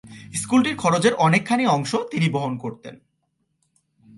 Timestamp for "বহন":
2.29-2.57